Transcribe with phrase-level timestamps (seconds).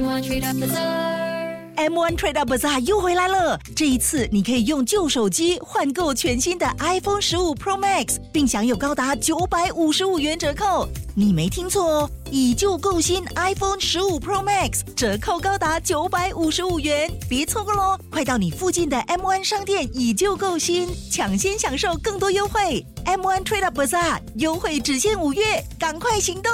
[0.00, 1.74] M1 Trade Up Bazaar.
[1.76, 10.88] M1 Trade Up Bazaar 又回来了，这一次你可以用旧手机换购全新的 iPhone 十五 Pro Max，并享有高达九百五十五元折扣。
[11.14, 17.98] 你没听错哦，以旧购新 iPhone 十五 Pro Max 折扣高达九百五十五元，别错过喽！
[18.10, 22.82] 快到你附近的 M1 商店以旧购新，抢先享受更多优惠。
[23.04, 26.52] M1 Trade Up Bazaar 优惠只限五月，赶快行动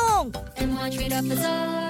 [0.56, 1.86] ！M1 Trade Up Bazaar.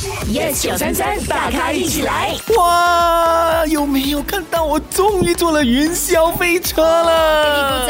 [0.00, 2.34] Yes 九三三，大咖一起来！
[2.56, 7.84] 哇，有没有看到我终于坐了云霄飞车了？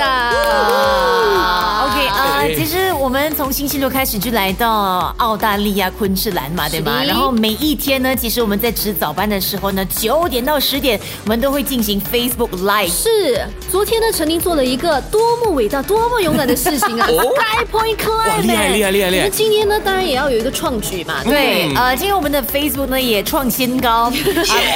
[3.50, 7.02] 从星期六开始就来到澳大利亚昆士兰嘛，对吧？
[7.04, 12.92] 然后每一天呢，其实我们在值早班的时候呢，九点到十点，我们都会进行 Facebook Live。
[12.92, 17.09] 是，昨天呢，陈宁做了一个多么伟大、多么勇敢的事情啊！
[17.10, 19.30] Sky Point，Climb，厉害厉害厉害厉害那！
[19.30, 21.24] 今天呢，当然也要有一个创举嘛。
[21.24, 24.12] 对，呃，今天我们的 Facebook 呢也创新高 啊！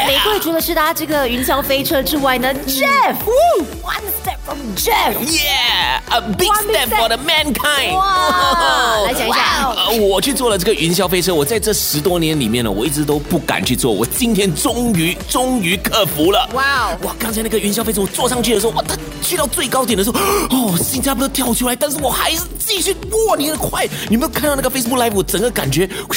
[0.08, 7.94] 玫瑰除了是搭这个云霄飞车之外呢，Jeff，One step from Jeff，Yeah，a big step for the mankind。
[7.94, 8.63] 哇，
[9.04, 9.68] 来讲一下。
[9.76, 16.48] 呃，我去坐了这个云霄飞车，我在这十多年里面呢，我一直都不敢去做，我今天终于终于克服了。
[16.54, 17.16] 哇哦哇！
[17.18, 20.18] 刚才那个云霄飞车，我坐上去的时候，哇，它去到最高点的时候，
[20.50, 25.12] 哦，心差不多跳出来，但是我还是继续哇，你的快，你有没有看到那个 Facebook Live？
[25.14, 26.14] 我整个感觉，我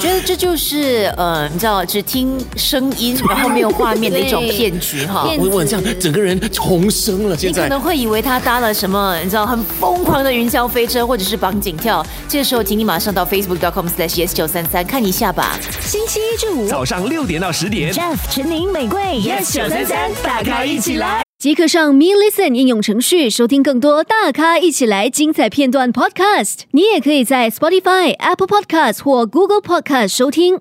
[0.00, 5.28] 觉得这就是呃，你知道，只听声音然后没有画面的一种骗局哈。
[5.38, 7.62] 我我这样整个人重生了，现在。
[7.62, 12.04] 你可能会以为他搭了什么，你知道很疯狂的云霄飞车，或者是绑紧跳。
[12.28, 15.58] 这个时候，请你马上到 facebook.com/yes 九三三看一下吧。
[15.80, 17.92] 星期一至五早上六点到十点。
[17.92, 21.22] Jeff、陈宁、玫瑰，yes 九三三，大咖一起来。
[21.38, 26.60] 即刻上 Me Listen 应用程序收听更多大咖一起来精彩片段 Podcast。
[26.70, 30.58] 你也可以在 Spotify、Apple Podcast 或 Google Podcast 收听。